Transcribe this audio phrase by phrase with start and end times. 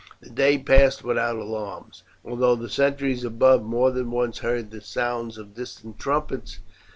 [0.19, 5.37] The day passed without alarms, although the sentries above more than once heard the sounds
[5.37, 6.57] of distant trumpets.